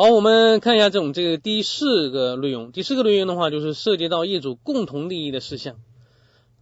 [0.00, 2.72] 好，我们看一下这种这个第四个内容。
[2.72, 5.76] 第四个内容的话，就是涉及到业主共同利益的事项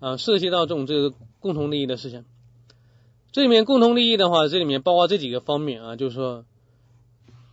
[0.01, 2.25] 啊，涉及到这种这个共同利益的事项。
[3.31, 6.47] 这里面共同利益的话，这里面包括这几个方面啊，就是说，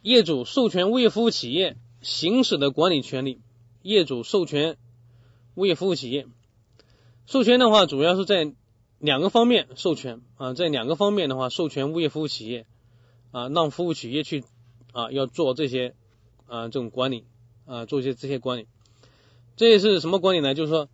[0.01, 3.39] 业主授权物业服务企业行使的管理权利。
[3.83, 4.77] 业主授权
[5.53, 6.25] 物业服务企业
[7.27, 8.55] 授权的话，主要是在
[8.97, 12.65] 两个方面授权啊，在两个方面的话，授权物业服务企业
[13.29, 14.43] 啊，让服务企业去。
[14.95, 15.93] 啊，要做这些
[16.47, 17.25] 啊，这种管理
[17.65, 18.65] 啊，做一些这些管理，
[19.57, 20.53] 这是什么管理呢？
[20.53, 20.87] 就是说，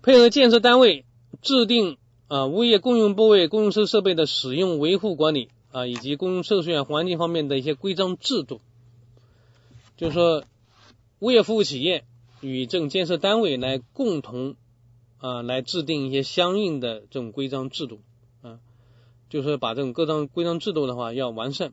[0.00, 1.04] 配合建设单位
[1.42, 1.96] 制定
[2.28, 8.60] 啊，物业共用部位、公用设设备的使用、维护管理啊，以及公用设施环境方面的一些规章制度。
[9.96, 10.44] 就是说，
[11.18, 12.04] 物业服务企业
[12.40, 14.54] 与这种建设单位来共同
[15.18, 17.98] 啊，来制定一些相应的这种规章制度
[18.42, 18.60] 啊，
[19.28, 21.72] 就是把这种各章规章制度的话要完善。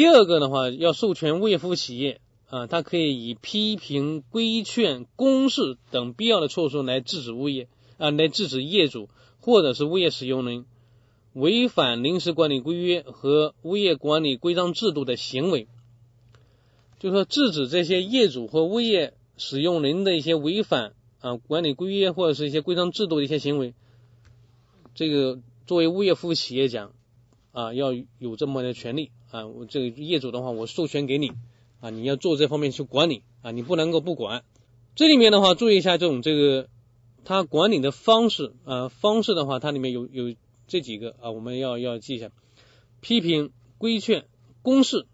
[0.00, 10.64] 第二个的话，要授权物业服务企业啊，它可以以批评、规劝、公示等必要的措施来制止物业啊，来制止业主或者是物业使用人
[11.34, 15.68] 违反临时管理规约和物业管理规章制度的行为。
[16.98, 23.74] 就说制止这些业主或物业使用人的一些违反啊管理规约或者是一些规章制度的一些行为，
[24.94, 26.94] 这个作为物业服务企业讲
[27.52, 29.10] 啊，要有这么的权利。
[29.30, 31.32] 啊，我这个业主的话，我授权给你
[31.80, 34.44] 啊，你要做这方面去管理啊，你不能够不管。
[34.96, 36.68] 这里面的话，注意一下这种这个
[37.24, 40.34] 他管理的方式啊，方式的话，它里面有有
[40.66, 42.32] 这几个啊，我们要要记一下：
[43.00, 44.26] 批评、规劝、
[44.62, 45.06] 公示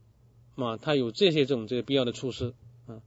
[0.54, 2.54] 啊，它有这些这种这个必要的措施
[2.86, 3.02] 啊。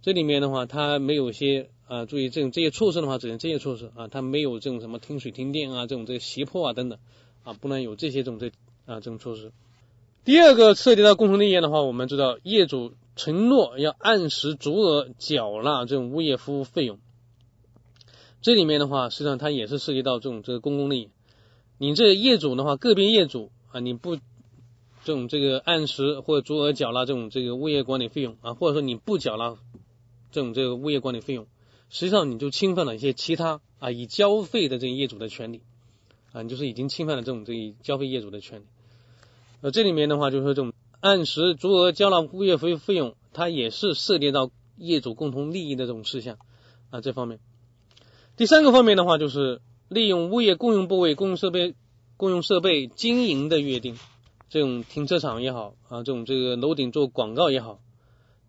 [0.00, 6.98] 这里面的话，它没有些啊，注意这种这些措施的话，只能这些措施啊，它没有这种什么停水停电啊，这种这个胁迫啊等等
[7.44, 8.48] 啊，不能有这些这种这
[8.86, 9.52] 啊这种措施。
[10.28, 16.98] 第二个涉及到共同利益的话，我们知道业主承诺要按时足额缴纳这种物业服务费用，
[18.42, 21.08] 这里面的话，实际上它也是涉及到这种这个公共利益。
[21.78, 29.56] 你这业主的话，个别业主啊，你不这种这个按时或者足额缴纳这种这个物业管理费用啊，或者说你不缴纳
[30.30, 31.46] 这种这个物业管理费用，
[31.88, 35.62] 实际上你就侵犯了一些其他啊已交费的这些业主的权利
[36.32, 38.64] 啊，你就是已经侵犯了这种这个交费业主的权利。
[39.60, 46.38] 呃，这里面的话就是说，这种按时足额交纳物业费费用，它也是涉及到业主共同利益的这种事项
[46.90, 47.00] 啊。
[47.00, 47.40] 这方面，
[48.36, 51.74] 第三个方面的话，就是利用物业共用部位、共用设备、
[52.16, 53.96] 共用设备经营的约定，
[54.48, 57.80] 这种停车场也好啊，这种这个楼顶做广告也好，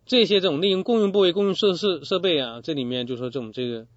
[0.05, 3.87] 这些这种利用共用部位、共用设施设备啊，这里面就说这种这个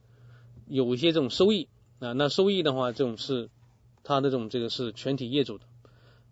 [0.67, 1.69] 有一些这种收益
[1.99, 3.51] 啊，那收益的话，这种是
[4.03, 5.65] 它的这种这个是全体业主的。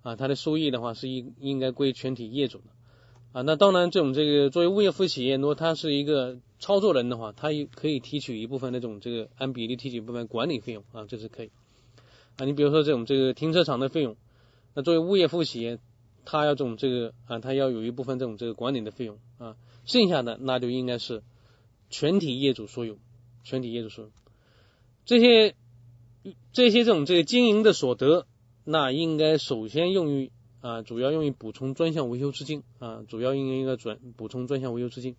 [0.03, 2.65] 啊，它的收益的话是应应该归全体业主的
[3.33, 3.43] 啊。
[3.43, 11.51] 那当然，这种这个作为物业服务企业，如果他是一个操作人的话，他也可以提取一部分那种这个按比例提取一部分管理费用啊，这是可以
[12.37, 12.47] 啊。
[12.47, 14.17] 你比如说这种这个停车场的费用，
[14.75, 15.79] 那作为物业服务企业，
[16.25, 21.23] 他要这种这个啊，他要有一部分这种这个管理的费用啊，剩下的那就应该是
[21.91, 22.97] 全体业主所有，
[23.45, 24.11] 全体业主所有
[25.05, 25.55] 这些
[26.53, 28.27] 这些这种这个经营的所得。
[28.71, 35.17] 那应该首先用于啊，主要用于补充专项维修资金啊，主要应该应该转补充专项维修资金。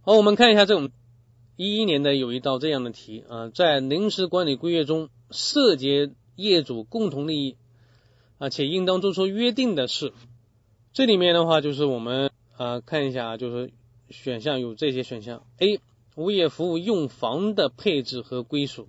[0.00, 0.90] 好，我们看一下这种
[1.54, 7.56] 一一年的有一道这样的题啊，在临时管理规约中涉及业主共同利益
[8.38, 10.12] 啊，且应当做出约定的是，
[10.92, 13.70] 这里面的话就是我们啊看一下，就是
[14.10, 15.80] 选项有这些选项：A.
[16.16, 18.88] 物业服务用房的配置和归属。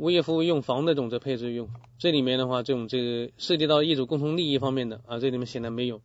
[0.00, 1.68] 物业服务用房的这种这配置用，
[1.98, 6.00] 这里面的话，这种这个涉及到业主共同利益方面的啊，这里面显然没有。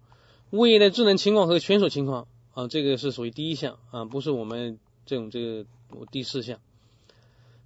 [0.52, 5.66] 物业的智能情况和权属情况啊，这个是属于第一项啊，不是我们这种这个
[6.12, 6.60] 第四项。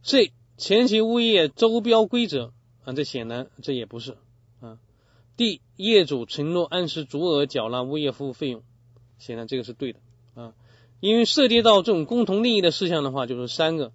[0.03, 2.53] C 前期物业周标规则
[2.85, 4.15] 啊，这显然这也不是
[4.61, 4.77] 啊。
[5.35, 8.61] D 业主承诺按时足额缴纳物业服务费用，
[9.17, 9.99] 显然这个是对的
[10.35, 10.53] 啊，
[10.99, 13.91] 因为涉及到这种共同利益的事项的话，就是三个。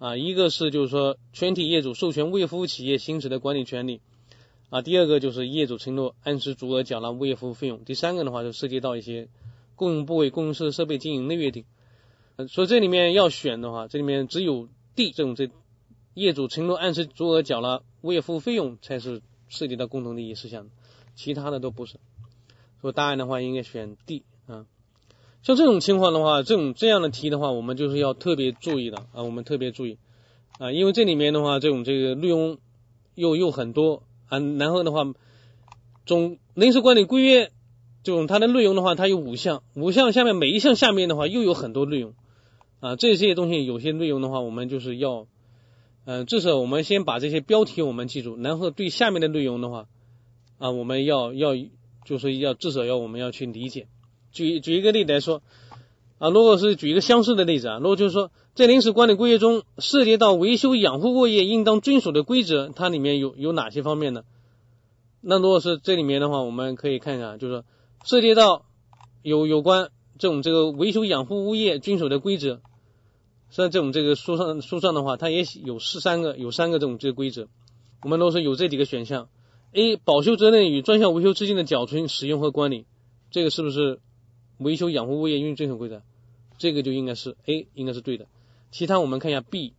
[0.00, 4.00] 啊，一个是就是说全体业主授权物业服务企业行使的管理权利
[4.70, 9.28] 啊，第二个就是业主承诺按时足额缴纳物业服务费用，第三个的话就涉及到一些
[9.76, 11.66] 共用部位、共用设设备经营的约定。
[12.48, 15.50] 所以这里面要选的话，这里面只有 D 这种这
[16.14, 20.70] 业主承诺按时足额缴纳物业服务费用才是涉及到共同利益事项，
[21.14, 22.00] 其他的都不是。
[22.80, 24.64] 所以答案的话应该选 D 啊。
[25.42, 29.96] 像这种情况的话，这种这样的题的话，我们就是要特别注意的啊，我们特别注意
[30.58, 32.58] 啊，因为这里面的话，这种这个内容
[33.14, 35.10] 又又很多啊，然后的话，
[36.04, 37.50] 总临时管理规约
[38.02, 42.12] 这种它的内容的话，它有五项，五项下面每一项下面的话又有很多内容
[42.80, 45.26] 啊，这些东西有些内容的话，我们就是要，
[46.04, 49.86] 嗯，至少我们先把这些标题我们记住，然后对下面的内容的话
[50.58, 51.52] 啊，我们要要
[52.04, 53.88] 就是要至少要我们要去理解。
[54.32, 55.42] 举举一个例子来说
[56.18, 64.24] 啊，如果是举一个相似的例子啊，如果就是说在临时管理规约中涉及到维修养护物业应当遵守的规则，它里面有有哪些方面呢？
[65.20, 67.64] 那如果是这里面的话，我们可以看一下，就是说。
[68.02, 68.64] 涉及到
[69.20, 72.62] 有有关这种这个维修养护物业遵守的规则，
[73.50, 77.48] 像这种这个书上书上的话，它也有是三个有三个这种这个规则。
[78.02, 79.28] 我们都是有这几个选项
[79.74, 79.96] ：A.
[79.96, 82.86] 保修责任与专项维修之间的缴存、使用和管理，
[83.30, 84.00] 这个是不是
[84.60, 86.02] 维修养护物业应遵守规则？
[86.56, 88.28] 这个就应该是 A，应该是对的。
[88.70, 89.74] 其他我们看一下 B，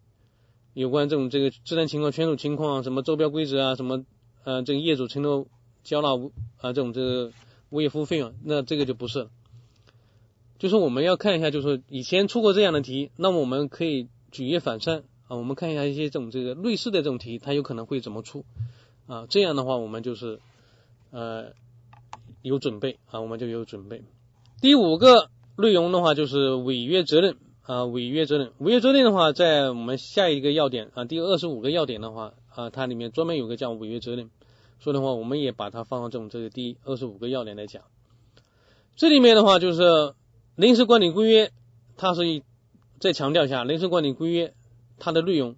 [0.73, 4.03] 有关这种这个自然情况、权属情况，什么周标规则啊，什么
[4.43, 5.47] 呃这个业主承诺
[5.83, 6.09] 交纳
[6.57, 7.31] 啊这种这个。
[7.71, 9.29] 物业服务费用，那这个就不是了。
[10.59, 18.43] 就是我们要看一下，就是以前出过这样的题，那么我们可以举一反三啊，我们看一下一些这种这个类似的这种题，它有可能会怎么出
[19.07, 19.25] 啊？
[19.29, 20.41] 这样的话，我们就是
[21.11, 21.53] 呃
[22.41, 24.03] 有准备啊，我们就有准备。
[24.61, 34.29] 第五个内容的话，就是违约责任啊，违约责任，违约责任的话，在我们下一个要点啊，第二十五个要点的话啊，它里面专门有个叫违约责任。
[34.77, 37.81] 说的话，我们也把它放到这种这个第二十五个要点来讲。
[38.95, 40.13] 这里面的话就是
[40.55, 41.51] 临时管理规约，
[41.97, 42.21] 它是
[42.99, 44.53] 再强调一下，临时管理规约
[44.99, 45.55] 它的内容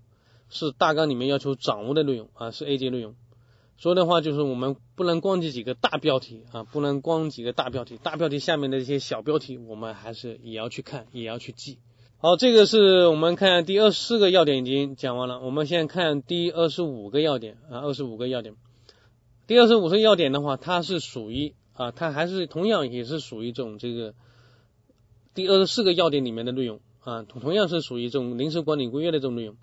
[0.50, 3.16] 是大纲里面要求掌握的内容啊，是 A 级内容。
[3.84, 11.80] 说的话就是我们不能光记几个大标题啊，不能光几个大标题，大标题下面的一些小标题，我们还是也要去看，也要去记。
[12.18, 18.56] 好，这个是我们看第二十四个要点已经讲完了，我们现在看第二十五个要点啊，二十五个要点。
[19.48, 24.14] 第二十五个要点的话，它是属于啊，它还是同样也是属于这种这个
[25.34, 29.58] 第二十四个要点里面的内容啊，同样是属于这种临时管理规约的这种内容。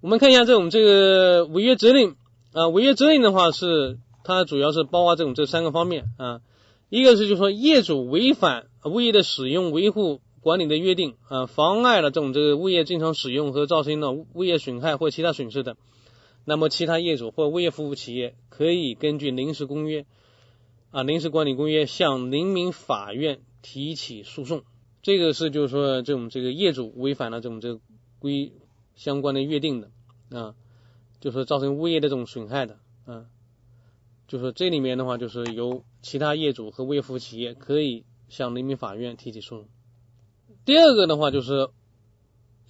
[0.00, 2.16] 我们看一下这种这个违约责任
[2.52, 6.40] 啊，违约责任的话是它主要是包括这种这三个方面啊，
[6.88, 15.76] 一个是就是说业主违反物业的使用、维护、管理的约定啊，妨碍了这种这个物业正常使用和造成了物业损害或其他损失的。
[16.44, 20.06] 那么，其他业主或物业服务企业可以根据临时公约
[20.90, 24.62] 啊，临时管理公约向人民法院提起诉讼。
[25.02, 27.80] 这个是就是说，这种这个业主违反了这种这个
[28.18, 28.52] 规
[28.94, 29.90] 相关的约定的
[30.30, 30.54] 啊，
[31.20, 33.26] 就是造成物业的这种损害的啊，
[34.26, 39.68] 就是这里面的话，就是由其他业主和物业服务企业可以向人民法院提起诉讼。
[40.64, 41.70] 第二个的话就是。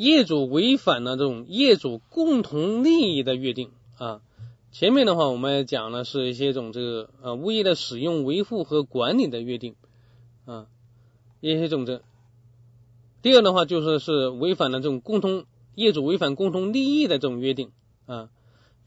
[0.00, 4.22] 业主违反了这种业主共同利益的约定啊，
[4.70, 9.74] 前面的话我们讲的是一些种这个呃物业的使用、维护和管理的约定
[10.44, 10.68] 啊，
[11.40, 12.00] 一些种这。
[13.22, 17.72] 第二的话就是是违反了这种共同业主违反共同利益的这种约定
[18.06, 18.30] 啊，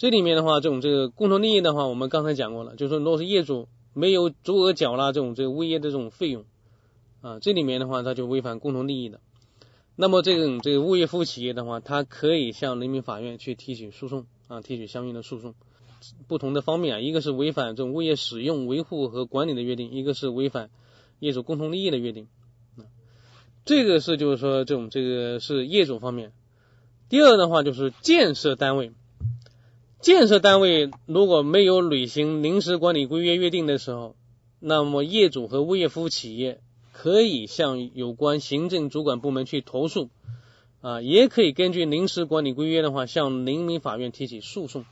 [0.01, 6.44] 这里面的话这种这个共同利益的话，我们刚才讲过了，就是说如果是业主没有足额缴纳这种这个物业的这种费用
[7.21, 9.19] 啊，这里面的话他就违反共同利益的。
[9.95, 15.53] 那么这种这个物业服务企业的话，它可以向人民法院去提起诉讼啊，提起相应的诉讼。
[16.27, 20.72] 不同的方面啊，一个是违反这种物业使用、维护和管理的约定，一个是违反
[21.20, 22.27] 业主共同利益的约定
[22.75, 22.89] 啊。
[23.65, 26.34] 这个是就是说这种这个是业主方面。
[27.08, 28.93] 第二的话就是建设单位，
[30.01, 34.15] 建设单位如果没有履行临时管理规约约定的时候，
[34.60, 36.60] 那么业主和物业服务企业。
[36.93, 40.10] 可以向有关行政主管部门去投诉
[40.81, 44.86] 啊，也可以根据临时管理规约的话，向人民法院提起诉讼。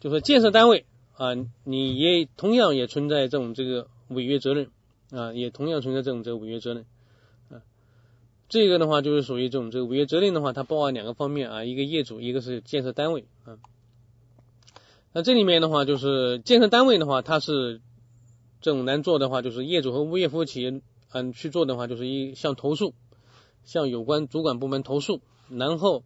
[0.00, 0.84] 就说建设单位
[1.16, 1.28] 啊，
[1.64, 4.68] 你也同样也存在这种这个违约责任
[5.12, 6.84] 啊，也同样存在这种这个违约责任
[7.48, 7.62] 啊。
[8.50, 13.56] 这个的话就是属于这种这个违约责任的话，它包含两个方面啊，一个业主，一个是建设单位啊。
[15.12, 17.80] 那这里面的话就是建设单位的话，它是
[18.60, 20.80] 这种难做的话，就是业主和物业服务企业。
[21.12, 22.94] 嗯，去做的话就是一向投诉，
[23.64, 26.04] 向有关主管部门投诉，然后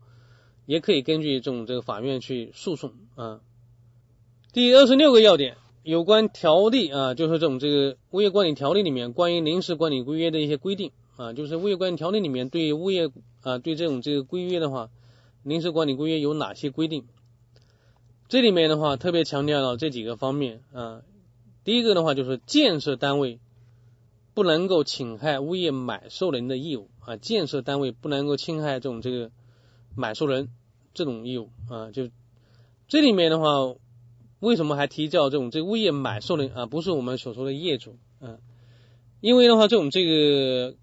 [0.64, 3.42] 也可以根据这种这个法院去诉讼啊。
[4.54, 13.10] 第二十六个要点，有关条例啊，就是这种这个物业管理条例里面关于临时管理规约的一些规定啊，就是物业管理条例里面对物业
[13.42, 14.88] 啊对这种这个规约的话，
[15.42, 17.04] 临时管理规约有哪些规定？
[18.34, 21.02] 这里面的话特别强调了这几个方面啊，
[21.62, 23.38] 第一个的话就是建设单位。
[24.34, 29.30] 不能够侵害物业买受人的义务啊，建设单位不能够侵害这种这个
[29.94, 30.48] 买受人
[30.94, 32.10] 这种义务啊，就
[32.88, 33.76] 这里面的话，
[34.40, 36.66] 为什么还提叫这种这物业买受人啊？
[36.66, 38.38] 不是我们所说的业主啊，
[39.20, 40.74] 因为的话，这种这个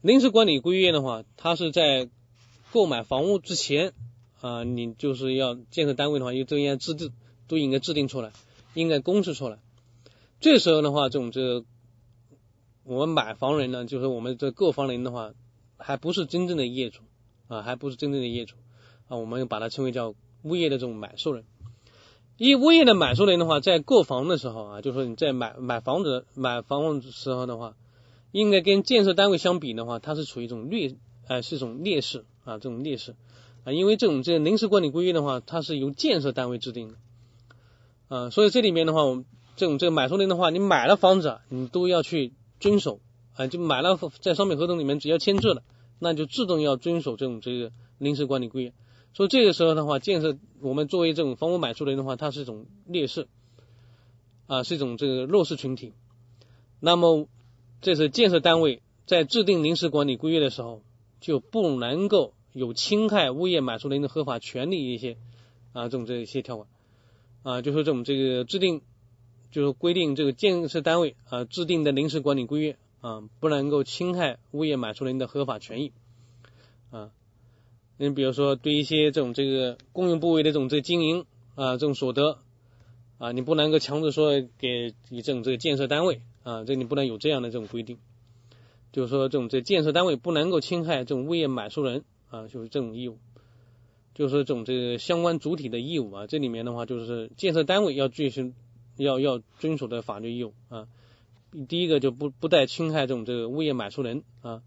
[0.00, 2.08] 临时管理规约的话，它是在
[2.72, 3.92] 购买房屋之前
[4.42, 7.12] 啊，你就是要建设单位的话，都应该制定，
[7.46, 8.32] 都应该制定出来，
[8.74, 9.58] 应该公示出来。
[10.40, 11.64] 这时候的话，这种这个
[12.82, 15.32] 我们买房人呢，就是我们这购房人的话，
[15.78, 17.02] 还不是真正的业主
[17.46, 18.56] 啊，还不是真正的业主
[19.06, 21.44] 啊，我们把它称为叫物业的这种买受人。
[22.36, 27.76] 以物业的买受人的话，在购房的时候啊，就说你在买买房子买房子时候的话，
[28.32, 30.96] 应该跟建设单位相比的话，它是处于一种劣
[31.28, 33.14] 呃是一种劣势啊，这种劣势
[33.64, 36.94] 啊，因为这种这临时管理规约的话，它是由建设单位制定的
[38.08, 39.24] 啊，所以这里面的话，我们
[39.56, 43.00] 这种这个买受人的话，你买了房子，你都要去遵守
[43.34, 45.62] 啊，就买了在商品合同里面只要签字了，
[45.98, 48.72] 那就自动要遵守这种这个临时管理规约。
[49.14, 53.28] 所以这个时候的话，建设我们作为这种房屋买受人的话，它是一种劣势
[54.46, 55.92] 啊，是一种这个弱势群体。
[56.80, 57.28] 那么，
[57.80, 60.82] 这是建设单位在制定临时管理规约的时候，
[61.20, 65.16] 就不能够有侵害物业买受人的合法权利一些
[65.72, 66.68] 啊，这种这一些条款
[67.42, 68.82] 啊，就说这种这个制定
[69.50, 75.92] 就是规定这个建设单位啊制定的临时管理规约啊，不能够侵害物业买受人的合法权益
[76.90, 77.10] 啊。
[77.98, 82.38] 你比如说，对一些这种这个公用部位的这种这经营啊，这种所得
[83.18, 87.98] 啊，你不能够强制说给你这种这个建设单位啊，这你不能有这样的这种规定，
[88.92, 93.18] 就是说这种这建设单位不能够侵害这种物业买受人啊，就是这种义务，
[94.14, 98.54] 就是这种这个相关主体的义务啊，这里面的话就是建设单位要遵循
[98.96, 100.88] 要要遵守的法律义务啊，
[101.68, 104.62] 第一个就不不带侵害这种这个物业买受人啊，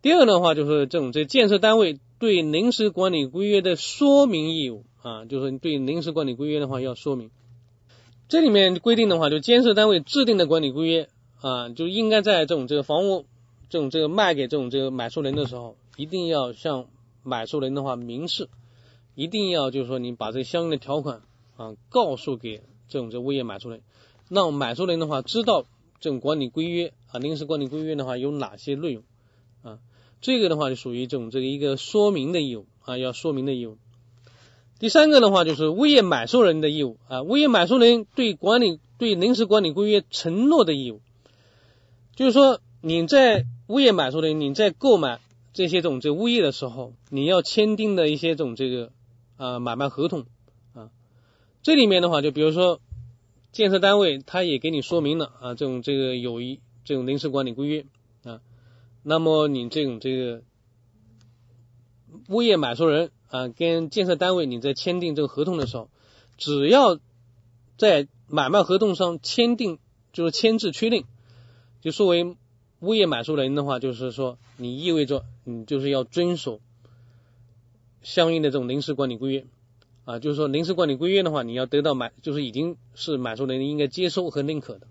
[0.00, 1.98] 第二的话就是这种这建设单位。
[2.18, 7.30] 对临时管理规约的说明义务啊，就是对临时管理规约的话要说明。
[8.26, 11.10] 这里面规定的话，就建设单位制定的管理规约
[11.42, 13.26] 啊，就应该在这种这个房屋
[13.68, 16.86] 这种这个卖给这种这个买受人的时候，一定要向
[17.22, 18.48] 买受人的话明示，
[19.14, 21.22] 一定要就是说你把这相应的条款
[21.56, 23.80] 啊告诉给这种这物业买受人，
[24.28, 25.64] 让买受人的话知道
[25.98, 29.02] 这种管理规约啊临时管理规约的话有哪些内容
[29.62, 29.78] 啊。
[30.20, 33.76] 这个的话就属于这种这个一个说明的义务啊，要说明的义务。
[34.78, 41.00] 第三个的话就是物业买受人的义务啊，物业买受人对管理对临时管理规约承诺的义务，
[42.14, 45.18] 就是说你在物业买受人你在购买
[45.56, 48.92] 这些种这物业的时候，你要签订的一些种这个
[49.38, 50.26] 啊买卖合同
[50.74, 50.90] 啊，
[51.62, 52.78] 这里面的话就比如说
[53.52, 57.86] 建设单位他也给你说明了啊，这种这个有一这种临时管理规约
[58.22, 58.42] 啊。
[59.02, 60.42] 那么你这种这个
[62.28, 65.88] 物业买受人啊，跟建设单位你在签订这个合同的时候，
[66.36, 67.00] 只要
[67.78, 69.78] 在买卖合同上签订
[70.12, 71.06] 就是签字确定，
[71.80, 72.36] 就作为
[72.80, 76.60] 物业买受人的话，就是说你意味着你就是要遵守
[78.02, 79.46] 相应的这种临时管理规约
[80.04, 84.86] 啊，就是说临时管理规约的话，你要得到买就是已经是买受人应该接收和认可的，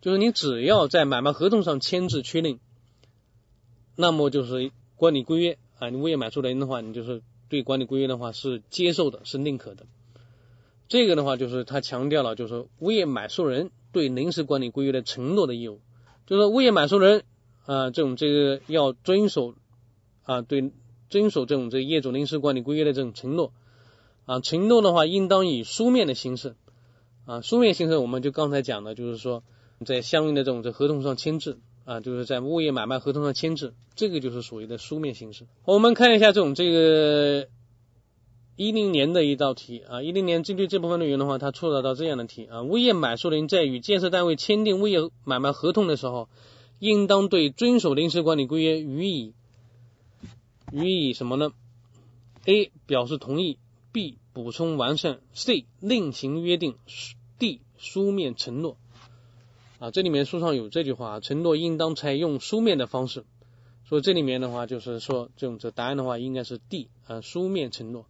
[0.00, 2.58] 就是你只要在买卖合同上签字确定。
[3.96, 9.86] 那么就是管理规约啊，你物业买受人的话，你就是对管理规约的话是接受的，是认可的。
[10.88, 15.80] 这个的话就是他强调了，就是说物业买受人对临时管理规约的承诺的义务，
[16.26, 17.24] 就是物业买受人
[17.66, 19.54] 啊这种这个要遵守
[20.24, 20.72] 啊对
[21.08, 23.52] 遵守这种这业主临时管理规约的这种承诺
[24.24, 26.56] 啊承诺的话应当以书面的形式
[27.26, 29.42] 啊书面形式我们就刚才讲的就是说
[29.84, 31.58] 在相应的这种这合同上签字。
[31.86, 35.44] 啊，就是在物业买卖合同上签字，这个就是属于的书面形式。
[35.66, 37.46] 我们看一下这种这个
[38.56, 46.28] 一零年的一道题啊，一零年针对这部分内容的话，它出了道这样的题啊，物业买受人在与建设单位签订物业买卖合同的时候，
[46.78, 49.32] 应当对遵守临时管理规约予以
[50.70, 51.52] 予以什么呢
[52.46, 53.58] ？A 表示同意
[53.90, 56.76] ，B 补充完善，C 另行约定
[57.38, 58.76] ，D 书面承诺。
[59.80, 63.24] 啊，这里面书上有这句话，承诺应当采用书面的方式。
[63.88, 68.06] 所以这里面的话，就是说这种这答案的话，应该是 D 啊，书面承诺。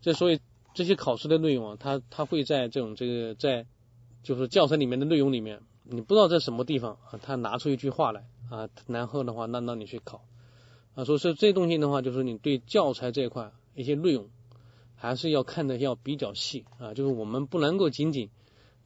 [0.00, 0.40] 这所以
[0.74, 3.66] 这些考试的内容啊，它它会在这种这个在
[4.22, 10.24] 就是教材里面的内容里面，你不知道在什么地方啊，他拿出一句话来啊，然后的话，那让你去考
[10.94, 11.04] 啊。
[11.04, 14.28] 所以说这东西的话，就是你对教材这一块一些内容，
[14.94, 18.30] 还是要看的要比较细啊，就是我们不能够仅仅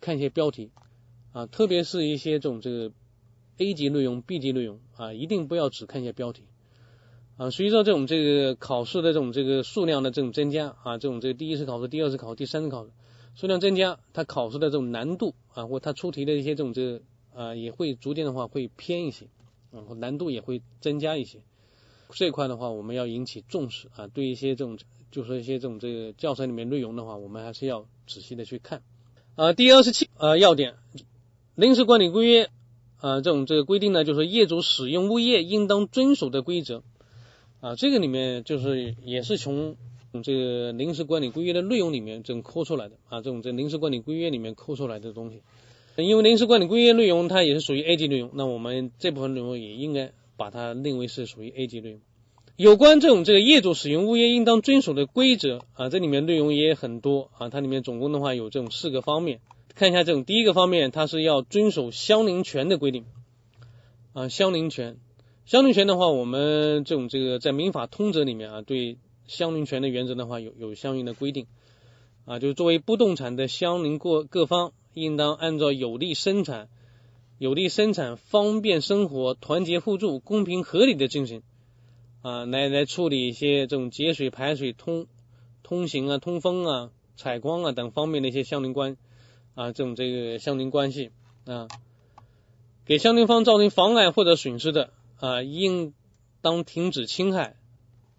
[0.00, 0.70] 看一些标题。
[1.32, 2.92] 啊，特别是一些这种这个
[3.58, 6.44] A 级内容、B 级内容啊，一定不要只看一些标题
[7.36, 7.50] 啊。
[7.50, 12.90] 随着这种这个考试的这种这个数量的这种增加啊，这种这个第一次考试、第二次考试、第三次考试
[13.34, 17.02] 数量增加，它考试的这种难度啊，或它出题的一些这种这个
[17.34, 19.26] 啊也会逐渐的话会偏一些，
[19.72, 21.40] 然后难度也会增加一些。
[22.10, 24.78] 这一块的话，我们要引起重视啊，对一些这种
[25.10, 28.82] 就是一些这种这个教材里面内容的话，我们还是要仔细的去看。
[29.34, 30.74] 啊，第二十七啊要点，
[31.56, 32.50] 临时管理规约
[32.98, 36.84] 啊这种这个规定呢，就是业主使用物业应当遵守的规则
[37.64, 39.76] 啊，这个里面就是也是从
[40.22, 45.40] 这个临时管理规约的内容里面这种抠出来的啊，这种在临时管理规约里面抠出来的东西，
[45.96, 52.00] 因为临时管理规约内容它也是属于 A 级内容，那我们这部分内容也应该把它认为是属于 A 级内容。
[52.56, 59.40] 有关这种这个业主使用物业应当遵守的规则啊，这里面内容也很多啊，它里面总共的话有这种四个方面，
[59.74, 63.06] 看一下这种第一个方面，它是要遵守相邻权的规定
[64.12, 64.98] 啊，相邻权，
[65.46, 68.96] 相邻权的话，我们这种这个在民法通则里面啊，对
[69.26, 71.46] 相邻权的原则的话有有相应的规定
[72.24, 76.68] 啊，就是作为不动产的相邻过各方，应当按照有利生产、
[77.36, 81.42] 有利生产、方便生活、团结互助、公平合理的精神。
[82.22, 85.06] 啊，来来处理一些这种节水、排水、通
[85.62, 88.96] 通行啊、通风啊、采光啊等方面的一些相邻关
[89.54, 91.10] 啊，这种这个相邻关系
[91.44, 91.68] 啊，
[92.86, 94.88] 给相邻方造成妨碍或者损失的
[95.24, 95.94] 啊，应
[96.42, 97.56] 当停止侵害，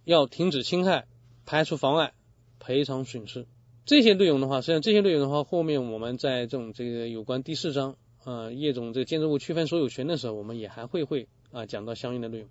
[0.05, 1.05] 要停止侵害，
[1.45, 2.13] 排除妨碍，
[2.57, 3.45] 赔偿损失。
[3.85, 12.47] 这些内容的话，实际上这些内容的话，后面我们在这种这个有关第四章啊业主这个建筑物区分所有权的时候，我们也还会会啊讲到相应的内容。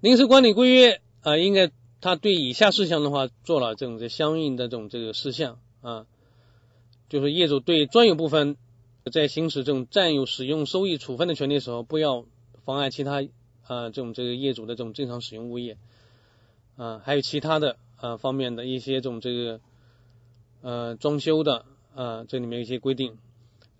[0.00, 6.06] 临时管理规约啊，应该他对以下事项的话做了这种这相应的这种这个事项啊，
[7.10, 8.56] 就是业主对专有部分
[9.12, 12.24] 在行使这种占有、使用、收益、处分的权利的时候，不要
[12.68, 13.22] 妨碍其他
[13.66, 15.78] 啊这种这个业主的这种正常使用物业
[16.76, 19.60] 啊，还有其他的啊方面的一些这种这个
[20.60, 21.64] 呃装修的
[21.94, 23.16] 啊这里面一些规定。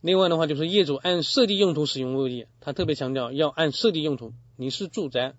[0.01, 5.35] 另外的话，就是业主按设计用途使用物业，他特别强调要按设计用途，你是住宅。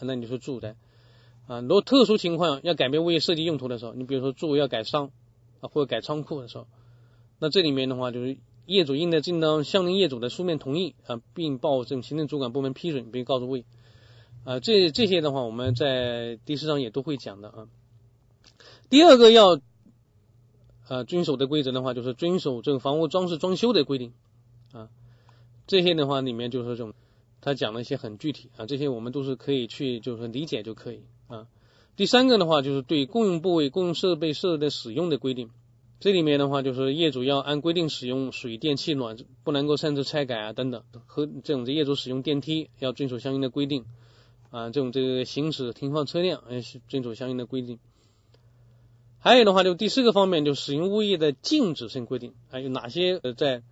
[0.00, 0.76] 那你说住宅
[1.48, 5.10] 啊，如果特殊情况要改变物业设计用途的时候，你比如说住要改商
[5.60, 6.68] 啊或者改仓库的时候，
[7.40, 13.64] 那这里面的话就是业主应该尽到相邻业主的书面同意啊，并报证行政主管部门批准，并告知物业
[14.44, 14.60] 啊。
[14.60, 17.68] 这这些的话，我们在第四章也都会讲的啊。
[18.90, 19.60] 第二个要
[20.88, 24.12] 啊遵守的规则的话，就是遵守这个房屋装饰装修的规定
[24.72, 24.88] 啊。
[25.66, 26.92] 这些的话里面就是这种。
[27.44, 31.48] 他讲了一些很具体啊，这些我们都是可以去就是说理解就可以啊。
[31.96, 35.50] 第三个的话就是对公用部位、公用设备设的使用的规定，
[36.02, 40.82] 这里面的话就是业主要按规定使用水电气暖，不能够擅自拆改啊等等。
[41.06, 43.84] 和这种业主使用电梯要遵守相应的规定
[44.50, 47.78] 啊，这种这个行驶停放车辆要遵守相应的规定。
[49.20, 53.62] 还有的话就第四个方面就使用物业的禁止性规定，还有哪些呃在。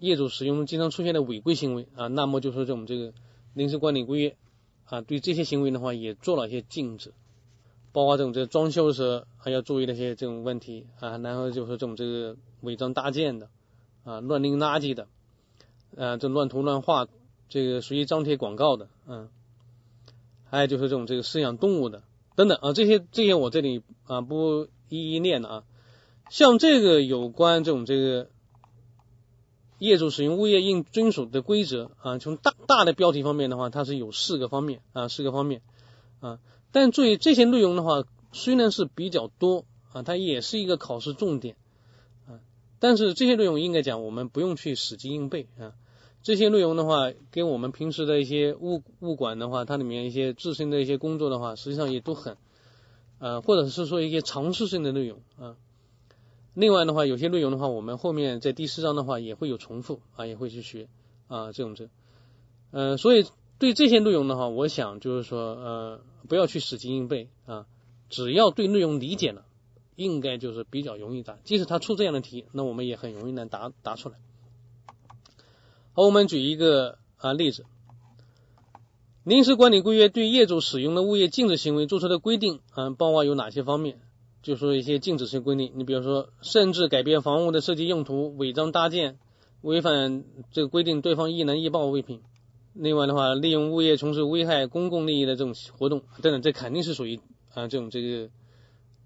[0.00, 3.14] 业主使用中经常出现的违规行为啊，那么就是这种这个
[3.54, 4.36] 临时管理规约
[4.84, 7.14] 啊，对这些行为的话也做了一些禁止，
[7.94, 13.48] 包括这种这装修时还要注意那些这种问题啊，然后就是这种这个违章搭建的
[14.02, 15.06] 啊，乱扔垃圾的
[15.96, 17.06] 啊，这乱涂乱画，
[17.48, 19.28] 这个随意张贴广告的嗯，
[20.50, 22.02] 还有就是这种这个饲养动物的
[22.34, 25.64] 等等啊，这些这些我这里啊不一一念了啊，
[26.30, 28.28] 像这个有关这种这个。
[29.80, 35.60] 业主使用物业应遵守的规则啊，从大大的标题方面的话，它是有四个方面啊，四个方面
[36.20, 36.38] 啊。
[36.74, 41.54] 但注意这些内容的话，虽然是比较多啊，它也是一个考试重点
[42.26, 42.40] 啊。
[42.80, 45.74] 但是这些内容应该讲，我们不用去死记硬背啊。
[46.24, 52.36] 这些内容的话，跟我们平时的一些物物管的话，它里面一些自身的一些工作的话，实际上也都很
[53.20, 55.54] 呃，或者是说一些常识性的内容啊。
[56.54, 60.88] 另外的话，有些内容的话，我们后面在第四章的话也会有重复啊，也会去学
[61.28, 61.88] 啊这种这，
[62.72, 63.24] 呃，所以
[63.60, 67.66] 对这些内容的话，我想就是说呃，不要去死记硬背啊，
[68.10, 69.44] 只要对内容理解了，
[69.96, 71.38] 应该就是比较容易答。
[71.44, 74.16] 即使他出这样的题，那我们也很容易能答答出来。
[75.92, 77.64] 好，我们举一个啊例子，
[79.22, 84.00] 临时管理规约对业主使用的物业禁止行为做出的规定啊，包括有哪些方面？
[84.42, 89.18] 就说一些禁止性规定，你比如说擅自改变房屋的设计用途、违章搭建、
[89.62, 92.20] 违反这个规定对方易能易报物品，
[92.74, 97.20] 另外的话，利用物业从事危害公共利益的这种活动等等，这肯定是属于
[97.54, 98.30] 啊这种这个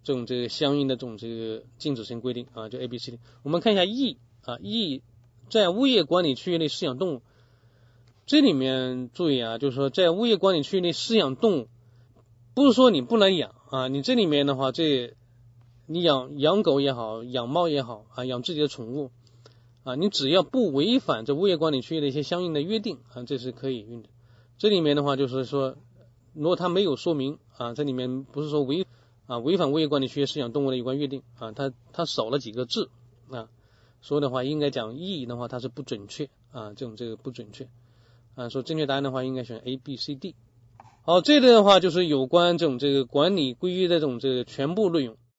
[0.02, 3.18] 这种这个相应的这种这个禁止性规定啊，就 A、B、C、D。
[3.42, 5.02] 我们看一下 E 啊，E
[5.50, 7.22] 在物业管理区域内饲养动物，
[8.26, 11.68] 这里面注意啊，就是说在物业管理区域内饲养动物，
[12.54, 15.14] 不是说你不能养啊，你这里面的话这。
[15.90, 19.10] 你养养狗也好，养猫也好啊，养自己的宠物
[19.88, 24.10] 啊，你只要不违反这物业管理区域的一些相应的约定啊，这是可以用的。
[24.58, 25.76] 这里面的话就是说，
[26.34, 28.86] 如果他没有说明啊，这里面不是说违
[29.26, 32.90] 啊违反物业管理区域饲养动物的有关约定啊，他他少了几个字
[33.30, 33.48] 啊，
[34.02, 37.66] 说的话应该讲意义的话，它是不准确啊，这种这个不准确
[38.34, 40.34] 啊，说正确答案的话应该选 A、B、C、D。
[41.06, 45.16] 好，这类的话就是有关这种这个管理规约的这种这个全部内容。